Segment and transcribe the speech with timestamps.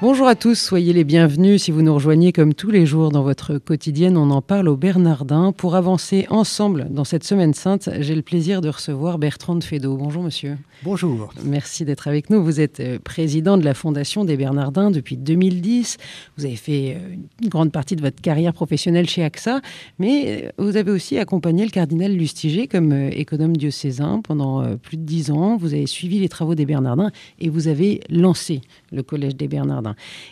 [0.00, 3.24] Bonjour à tous, soyez les bienvenus si vous nous rejoignez comme tous les jours dans
[3.24, 4.16] votre quotidienne.
[4.16, 5.50] On en parle au Bernardin.
[5.50, 9.96] Pour avancer ensemble dans cette semaine sainte, j'ai le plaisir de recevoir Bertrand de Fédot.
[9.96, 10.56] Bonjour monsieur.
[10.84, 11.34] Bonjour.
[11.42, 12.44] Merci d'être avec nous.
[12.44, 15.96] Vous êtes euh, président de la Fondation des Bernardins depuis 2010.
[16.36, 19.60] Vous avez fait euh, une grande partie de votre carrière professionnelle chez AXA,
[19.98, 25.02] mais euh, vous avez aussi accompagné le cardinal Lustiger comme économe diocésain pendant plus de
[25.02, 25.56] dix ans.
[25.56, 27.10] Vous avez suivi les travaux des Bernardins
[27.40, 28.60] et vous avez lancé
[28.92, 29.87] le Collège des Bernardins.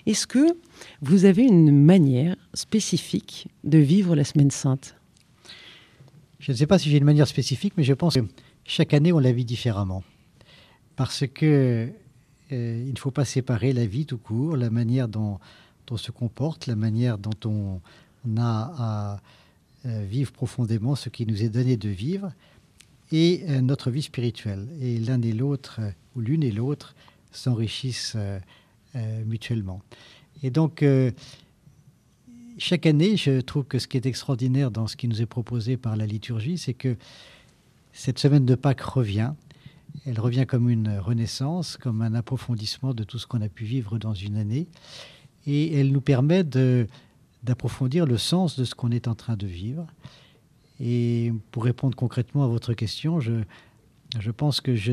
[0.07, 0.57] Est-ce que
[1.03, 4.97] vous avez une manière spécifique de vivre la Semaine Sainte?
[6.39, 8.25] Je ne sais pas si j'ai une manière spécifique, mais je pense que
[8.65, 10.05] chaque année, on la vit différemment.
[10.97, 11.89] Parce que
[12.53, 15.39] euh, il ne faut pas séparer la vie tout court, la manière dont,
[15.91, 17.81] on se comporte, la manière dont on,
[18.37, 19.21] a à
[19.87, 22.33] euh, vivre profondément ce qui nous est donné de vivre,
[23.13, 24.69] et euh, notre vie spirituelle.
[24.81, 25.81] Et l'un et l'autre,
[26.17, 26.95] ou l'une et l'autre,
[27.31, 28.17] s'enrichissent
[29.25, 29.83] mutuellement.
[30.43, 30.85] Et donc,
[32.59, 35.77] chaque année, je trouve que ce qui est extraordinaire dans ce qui nous est proposé
[35.77, 36.97] par la liturgie, c'est que
[37.93, 39.33] cette semaine de Pâques revient
[40.05, 43.99] elle revient comme une renaissance, comme un approfondissement de tout ce qu'on a pu vivre
[43.99, 44.67] dans une année.
[45.47, 49.87] Et elle nous permet d'approfondir le sens de ce qu'on est en train de vivre.
[50.81, 53.43] Et pour répondre concrètement à votre question, je,
[54.19, 54.93] je pense que je,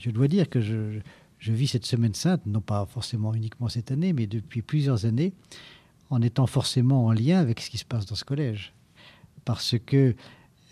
[0.00, 1.00] je dois dire que je,
[1.42, 5.32] je vis cette semaine sainte, non pas forcément uniquement cette année, mais depuis plusieurs années,
[6.08, 8.72] en étant forcément en lien avec ce qui se passe dans ce collège.
[9.44, 10.14] Parce que,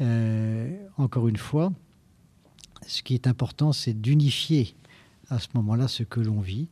[0.01, 1.73] euh, encore une fois,
[2.87, 4.77] ce qui est important, c'est d'unifier
[5.29, 6.69] à ce moment-là ce que l'on vit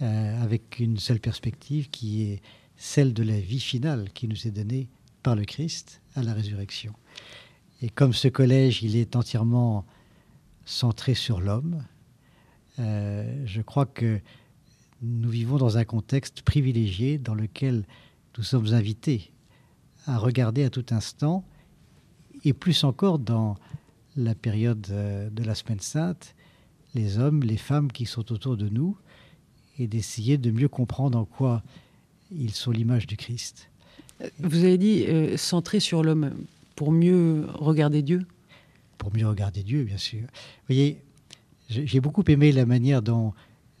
[0.00, 2.40] euh, avec une seule perspective qui est
[2.78, 4.88] celle de la vie finale qui nous est donnée
[5.22, 6.94] par le Christ à la résurrection.
[7.82, 9.84] Et comme ce collège, il est entièrement
[10.64, 11.84] centré sur l'homme,
[12.78, 14.20] je crois que
[15.02, 17.84] nous vivons dans un contexte privilégié dans lequel
[18.36, 19.30] nous sommes invités
[20.06, 21.44] à regarder à tout instant,
[22.44, 23.56] et plus encore dans
[24.16, 26.34] la période euh, de la semaine sainte,
[26.94, 28.96] les hommes, les femmes qui sont autour de nous,
[29.78, 31.62] et d'essayer de mieux comprendre en quoi
[32.30, 33.68] ils sont l'image du Christ.
[34.38, 36.32] Vous avez dit euh, centré sur l'homme
[36.76, 38.26] pour mieux regarder Dieu?
[38.96, 40.22] Pour mieux regarder Dieu, bien sûr.
[40.22, 41.02] Vous voyez,
[41.68, 43.32] j'ai beaucoup aimé la manière dont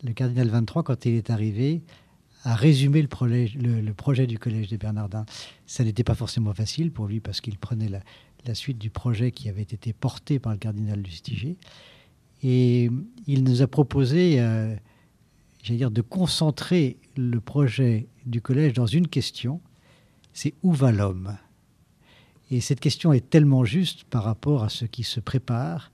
[0.02, 1.82] le cardinal 23, quand il est arrivé,
[2.44, 5.26] a résumé le, projet, du Collège des Bernardins.
[5.66, 8.00] Ça n'était pas forcément facile pour lui parce qu'il prenait la,
[8.46, 11.56] la suite du projet qui avait été porté par le cardinal Lustiger.
[12.42, 12.90] Et
[13.26, 14.74] il nous a proposé, euh,
[15.62, 19.60] j'allais dire, de concentrer le projet du collège dans une question,
[20.32, 21.36] c'est où va l'homme?
[22.50, 25.90] Et cette question est tellement juste par rapport à ce qui se prépare,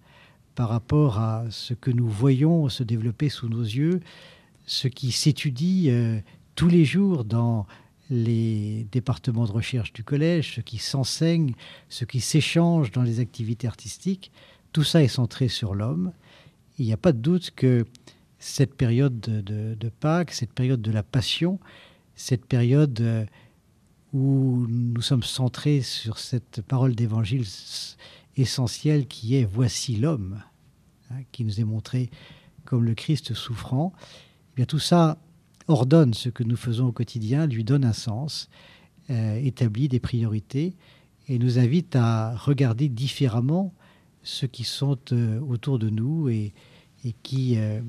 [0.55, 4.01] par rapport à ce que nous voyons se développer sous nos yeux,
[4.67, 6.21] ce qui s'étudie euh,
[6.55, 7.67] tous les jours dans
[8.11, 11.55] les départements de recherche du collège, ce qui s'enseigne,
[11.89, 14.31] ce qui s'échange dans les activités artistiques,
[14.73, 16.13] tout ça est centré sur l'homme.
[16.79, 17.87] Il n'y a pas de doute que
[18.39, 21.59] cette période de, Pâques, cette période de la Passion,
[22.15, 23.25] cette période euh,
[24.13, 27.47] où nous sommes centrés sur cette parole d'évangile
[28.37, 30.43] essentielle qui est Voici l'homme,
[31.11, 32.11] hein, qui nous est montré
[32.65, 33.93] comme le Christ souffrant,
[34.53, 35.19] eh bien tout ça
[35.69, 38.49] ordonne ce que nous faisons au quotidien, lui donne un sens,
[39.11, 40.75] euh, établit des priorités
[41.29, 43.75] et nous invite à regarder différemment
[44.23, 46.53] ceux qui sont euh, autour de nous et,
[47.23, 47.81] qui euh,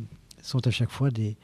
[0.42, 1.38] sont à chaque fois des,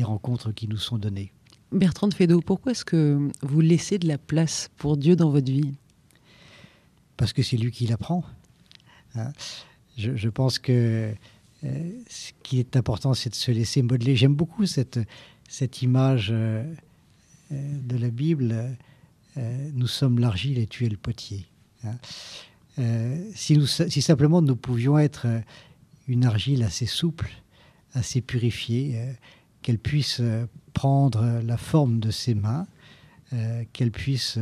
[0.00, 1.32] rencontres qui nous sont données.
[1.70, 5.50] Bertrand de Fédot, pourquoi est-ce que vous laissez de la place pour Dieu dans votre
[5.50, 5.74] vie?
[7.16, 8.24] Parce que c'est lui qui l'apprend.
[9.14, 9.32] Hein.
[9.98, 11.14] je, pense que
[11.62, 14.16] ce qui est important, c'est de se laisser modeler.
[14.16, 14.98] J'aime beaucoup cette,
[15.52, 16.64] cette image euh,
[17.52, 18.74] euh, de la Bible,
[19.36, 21.46] euh, nous sommes l'argile et tu es le potier.
[21.84, 21.96] Hein.
[23.34, 25.26] si, nous, si simplement nous pouvions être
[26.06, 27.30] une argile assez souple,
[27.92, 28.96] assez purifiée,
[29.62, 30.22] qu'elle puisse
[30.72, 32.66] prendre la forme de ses mains,
[33.72, 34.38] qu'elle puisse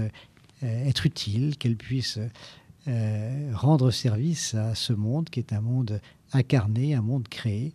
[0.62, 2.19] être utile, qu'elle puisse
[3.52, 6.00] rendre service à ce monde qui est un monde
[6.32, 7.72] incarné, un monde créé.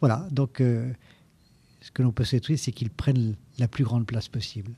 [0.00, 4.72] Voilà, donc ce que l'on peut souhaiter, c'est qu'ils prennent la plus grande place possible.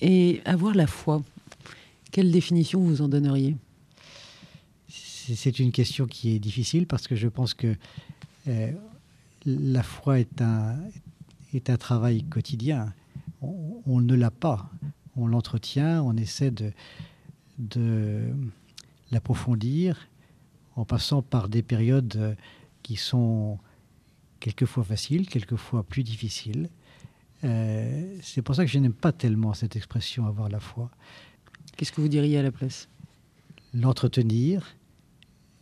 [0.00, 1.22] Et avoir la foi,
[2.10, 3.56] quelle définition vous en donneriez?
[4.88, 7.74] C'est une question qui est difficile parce que je pense que
[8.48, 8.72] euh,
[9.46, 10.76] la foi est un,
[11.54, 12.92] est un travail quotidien.
[13.40, 14.70] On, ne l'a pas.
[15.16, 16.72] on l'entretient, on essaie de,
[17.58, 18.28] de
[19.12, 20.08] l'approfondir
[20.74, 22.36] en passant par des périodes
[22.82, 23.58] qui sont
[24.40, 26.68] quelquefois faciles, quelquefois plus difficiles.
[27.44, 30.90] Euh, c'est pour ça que je n'aime pas tellement cette expression avoir la foi.
[31.76, 32.88] Qu'est-ce que vous diriez à la place
[33.72, 34.76] L'entretenir.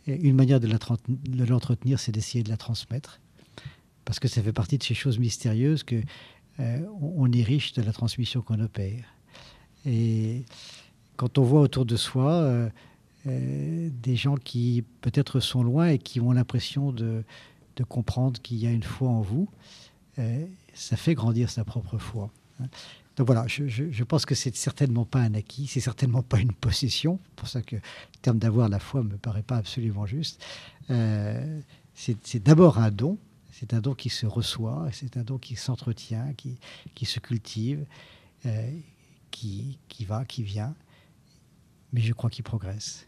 [0.07, 3.21] Une manière de l'entretenir, c'est d'essayer de la transmettre.
[4.03, 6.01] Parce que ça fait partie de ces choses mystérieuses que
[6.59, 9.05] euh, on est riche de la transmission qu'on opère.
[9.85, 10.43] Et
[11.17, 12.69] quand on voit autour de soi euh,
[13.27, 17.23] euh, des gens qui peut-être sont loin et qui ont l'impression de,
[17.89, 19.49] comprendre qu'il y a une foi en vous,
[20.75, 22.29] ça fait grandir sa propre foi.
[22.59, 22.67] Hein.
[23.15, 27.19] Donc voilà, je, pense que c'est certainement pas un acquis, c'est certainement pas une possession.
[27.35, 27.81] Pour ça que le
[28.21, 30.45] terme d'avoir la foi me paraît pas absolument juste.
[31.95, 33.17] c'est d'abord un don,
[33.61, 37.85] c'est un don qui se reçoit, c'est un don qui s'entretient, qui, se cultive,
[38.47, 38.71] euh,
[39.29, 39.77] qui,
[40.07, 40.73] va, qui vient,
[41.93, 43.07] mais je crois qu'il progresse.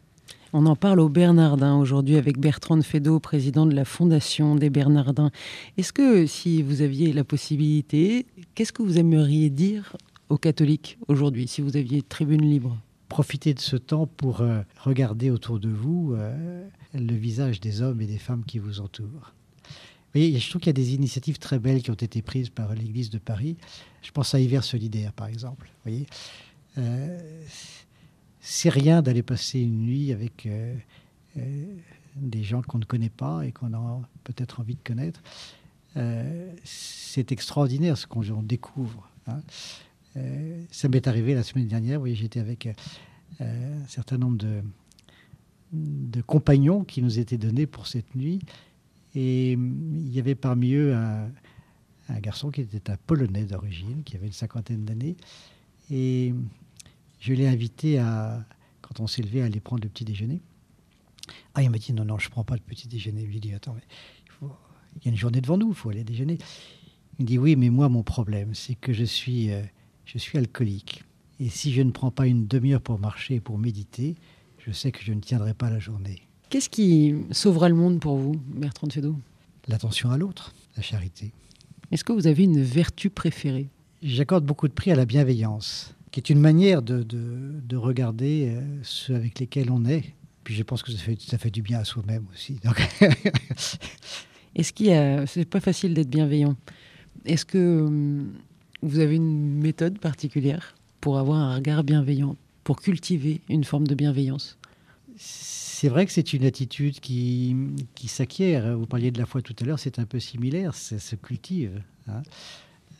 [0.53, 5.31] On en parle au Bernardin aujourd'hui avec Bertrand Fédot, président de la Fondation des Bernardins.
[5.77, 9.97] Est-ce que si vous aviez la possibilité, qu'est-ce que vous aimeriez dire
[10.29, 12.77] aux catholiques aujourd'hui, si vous aviez tribune libre?
[13.09, 18.01] Profitez de ce temps pour euh, regarder autour de vous euh, le visage des hommes
[18.01, 19.33] et des femmes qui vous entourent
[20.15, 23.09] je trouve qu'il y a des initiatives très belles qui ont été prises par l'Église
[23.09, 23.57] de Paris.
[24.01, 25.67] Je pense à Hiver solidaire, par exemple.
[25.67, 26.05] Vous voyez,
[26.77, 27.19] euh,
[28.45, 30.75] c'est rien d'aller passer une nuit avec euh,
[31.37, 31.65] euh,
[32.17, 35.23] des gens qu'on ne connaît pas et qu'on a peut-être envie de connaître.
[36.65, 39.09] c'est extraordinaire ce qu'on découvre.
[39.27, 39.41] Hein.
[40.69, 41.99] ça m'est arrivé la semaine dernière.
[41.99, 42.67] Voyez, j'étais avec
[43.39, 44.37] un certain nombre
[45.71, 48.39] de, compagnons qui nous étaient donnés pour cette nuit.
[49.15, 51.29] Et il y avait parmi eux un,
[52.19, 55.15] garçon qui était un Polonais d'origine, qui avait une cinquantaine d'années.
[55.89, 56.33] Et
[57.23, 58.45] je l'ai invité à,
[58.81, 60.41] quand on s'est levé, à aller prendre le petit déjeuner.
[61.55, 63.21] Ah, il m'a dit non, non, je ne prends pas le petit déjeuner.
[63.21, 63.83] Je lui ai dit attends, mais
[64.41, 66.37] il, y a une journée devant nous, il faut aller déjeuner.
[67.17, 69.61] Il me dit oui, mais moi, mon problème, c'est que je suis, euh,
[70.03, 71.05] je suis alcoolique.
[71.39, 74.15] Et si je ne prends pas une demi-heure pour marcher et pour méditer,
[74.57, 76.23] je sais que je ne tiendrai pas la journée.
[76.49, 79.15] Qu'est-ce qui sauvera le monde pour vous, Bertrand Fédot
[79.69, 81.31] L'attention à l'autre, la charité.
[81.89, 83.69] Est-ce que vous avez une vertu préférée?
[84.01, 88.61] J'accorde beaucoup de prix à la bienveillance, qui est une manière de, de, regarder euh,
[88.83, 90.13] ceux avec lesquels on est.
[90.43, 92.59] Puis je pense que ça fait, ça fait du bien à soi-même aussi.
[94.55, 95.25] Est-ce qu'il y a...
[95.25, 96.55] C'est pas facile d'être bienveillant.
[97.25, 98.31] Est-ce que hum,
[98.83, 103.95] vous avez une méthode particulière pour avoir un regard bienveillant, pour cultiver une forme de
[103.95, 104.59] bienveillance?
[105.17, 107.55] C'est vrai que c'est une attitude qui,
[107.95, 108.77] qui s'acquiert.
[108.77, 111.81] Vous parliez de la foi tout à l'heure, c'est un peu similaire, ça se cultive.
[112.07, 112.21] Hein.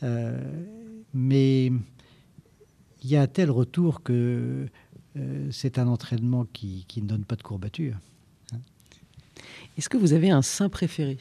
[0.02, 0.36] Euh,
[1.14, 1.70] mais
[3.04, 4.66] il y a un tel retour que
[5.16, 7.96] euh, c'est un entraînement qui, qui, ne donne pas de courbature.
[8.52, 8.58] Hein.
[9.78, 11.18] Est-ce que vous avez un saint préféré?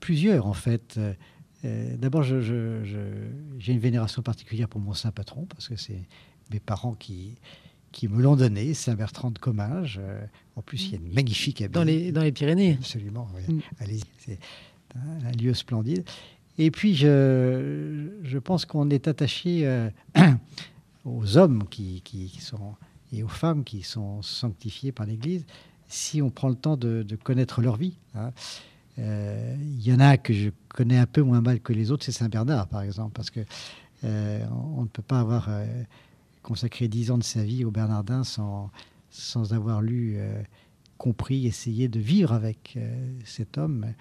[0.00, 0.98] Plusieurs, en fait.
[1.64, 6.02] Euh, d'abord, j'ai une vénération particulière pour mon saint patron, parce que c'est
[6.52, 7.34] mes parents qui,
[7.92, 9.98] qui me l'ont donné, Saint-Bertrand de Comminges.
[10.00, 10.24] Euh,
[10.54, 11.72] en plus, il y a une magnifique abbaye.
[11.72, 12.74] Dans les, dans les Pyrénées.
[12.74, 13.58] Absolument, mm.
[13.80, 14.38] allez c'est
[14.94, 16.04] un lieu splendide.
[16.58, 19.90] Et puis, je, je pense qu'on est attaché euh,
[21.04, 22.74] aux hommes qui, qui, sont,
[23.12, 25.44] et aux femmes qui sont sanctifiés par l'Église
[25.88, 27.96] si on prend le temps de, connaître leur vie.
[28.14, 28.32] Hein.
[28.98, 32.04] Euh, il y en a que je connais un peu moins mal que les autres,
[32.04, 33.40] c'est Saint Bernard, par exemple, parce que
[34.02, 35.48] on ne peut pas avoir
[36.46, 38.70] consacré dix ans de sa vie au Bernardin sans,
[39.10, 40.42] sans avoir lu, euh,
[40.98, 43.92] compris, essayé de vivre avec euh, cet homme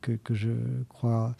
[0.00, 0.50] que, que, je
[0.88, 1.36] crois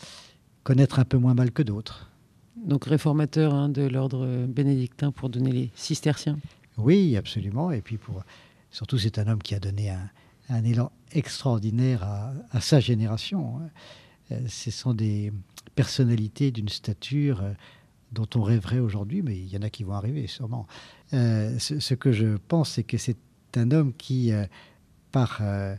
[0.67, 2.11] connaître un peu moins mal que d'autres.
[2.57, 6.39] Donc réformateur hein, de l'ordre bénédictin pour donner les cisterciens.
[6.77, 7.71] Oui, absolument.
[7.71, 8.25] Et puis pour
[8.71, 10.11] surtout, c'est un homme qui a donné un,
[10.49, 13.59] un élan extraordinaire à, à, sa génération.
[13.59, 13.71] Hein.
[14.33, 15.33] Euh, ce sont des
[15.77, 17.43] personnalités d'une stature
[18.13, 20.67] dont on rêverait aujourd'hui, mais il y en a qui vont arriver sûrement.
[21.13, 23.17] Euh, ce, que je pense, c'est que c'est
[23.55, 24.47] un homme qui, euh,
[25.13, 25.75] par euh,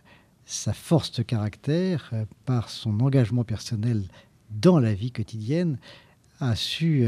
[0.46, 2.13] sa force de caractère,
[2.46, 4.08] par son engagement personnel
[4.50, 5.77] dans la vie quotidienne,
[6.39, 7.06] a su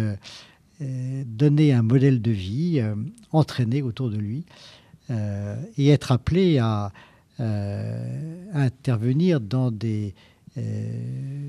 [0.79, 2.81] donner un modèle de vie,
[3.31, 4.45] entraîner autour de lui,
[5.09, 6.91] et être appelé à,
[7.37, 10.15] intervenir dans des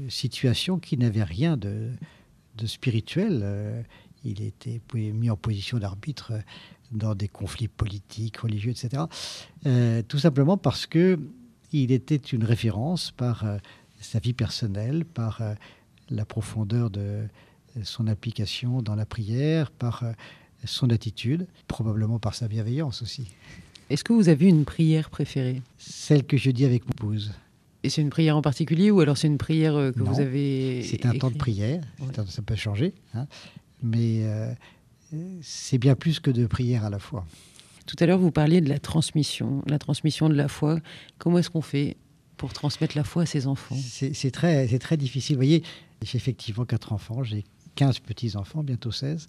[0.09, 1.90] situations qui n'avaient rien de,
[2.61, 3.40] de spirituel.
[3.42, 3.82] Euh,
[4.25, 6.32] il était mis en position d'arbitre
[6.92, 9.04] dans des conflits politiques, religieux, etc.
[9.66, 11.18] Euh, tout simplement parce que
[11.73, 13.56] il était une référence par euh,
[14.00, 15.40] sa vie personnelle, par
[16.10, 17.22] la profondeur de,
[17.82, 20.04] son application dans la prière, par
[20.64, 23.28] son attitude, probablement par sa bienveillance aussi.
[23.90, 25.62] Est-ce que vous avez une prière préférée?
[25.78, 27.32] Celle que je dis avec mon épouse.
[27.82, 30.82] Et c'est une prière en particulier ou alors c'est une prière euh, que vous avez
[30.82, 31.82] C'est un temps de prière,
[32.28, 33.26] ça peut changer, hein.
[33.82, 34.52] mais euh,
[35.40, 37.24] c'est bien plus que de prière à la fois.
[37.86, 40.78] Tout à l'heure, vous parliez de la transmission, la transmission de la foi.
[41.18, 41.96] Comment est-ce qu'on fait
[42.36, 43.76] pour transmettre la foi à ses enfants?
[43.76, 45.36] C'est très, très difficile.
[45.36, 45.64] Vous voyez,
[46.02, 49.28] j'ai effectivement quatre enfants, j'ai 15 petits-enfants, bientôt 16.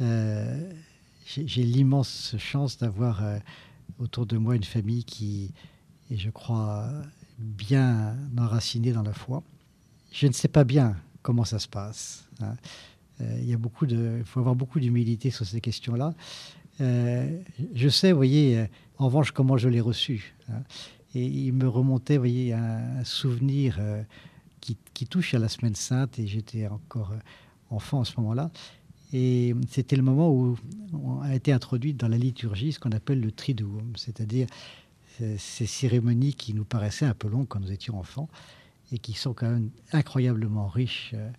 [0.00, 0.72] Euh,
[1.26, 3.22] j'ai l'immense chance d'avoir
[3.98, 5.52] autour de moi une famille qui
[6.10, 6.90] est, je crois,
[7.38, 9.42] bien enracinée dans la foi.
[10.12, 12.28] Je ne sais pas bien comment ça se passe.
[12.40, 12.56] Hein.
[13.20, 16.14] Euh, il y a beaucoup de, faut avoir beaucoup d'humilité sur ces questions-là.
[16.80, 17.38] Euh,
[17.74, 18.66] je sais, vous voyez, euh,
[18.98, 20.34] en revanche, comment je l'ai reçu.
[20.50, 20.62] Hein.
[21.14, 23.78] Et il me remontait, vous voyez, un, souvenir
[24.94, 27.12] qui, touche à la Semaine Sainte, et j'étais encore
[27.70, 28.50] enfant à ce moment-là.
[29.12, 30.56] Et c'était le moment où
[31.22, 34.46] a été introduite dans la liturgie ce qu'on appelle le triduum, c'est-à-dire
[35.38, 38.28] ces cérémonies qui nous paraissaient un peu longues quand nous étions enfants
[38.92, 41.30] et qui sont quand même incroyablement riches euh,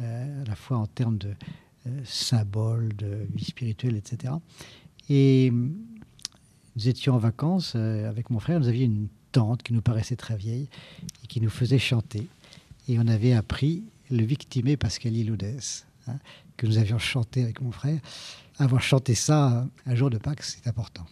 [0.00, 1.34] euh, à la fois en termes de
[1.86, 4.34] euh, symboles, de vie spirituelle, etc.
[5.08, 10.16] Et nous étions en vacances avec mon frère, nous avions une tante qui nous paraissait
[10.16, 10.68] très vieille
[11.22, 12.26] et qui nous faisait chanter.
[12.88, 16.18] Et on avait appris le victimé Pascali Loudès, hein,
[16.56, 17.98] que nous avions chanté avec mon frère.
[18.58, 21.06] Avoir chanté ça un jour de Pâques, c'est important.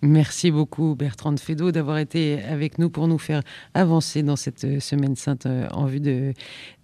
[0.00, 3.42] Merci beaucoup Bertrand Fédot d'avoir été avec nous pour nous faire
[3.74, 6.34] avancer dans cette semaine sainte euh, en vue de,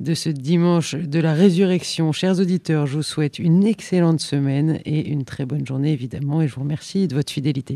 [0.01, 2.11] de ce dimanche de la résurrection.
[2.11, 6.49] Chers auditeurs, je vous souhaite une excellente semaine et une très bonne journée évidemment et
[6.49, 7.73] je vous remercie de votre fidélité.